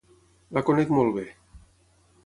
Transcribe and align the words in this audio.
La 0.57 0.63
conec 0.69 0.95
molt 0.97 1.15
bé. 1.19 1.27